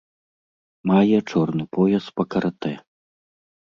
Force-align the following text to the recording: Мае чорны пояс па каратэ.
Мае 0.93 1.19
чорны 1.33 1.63
пояс 1.79 2.05
па 2.19 2.23
каратэ. 2.35 2.73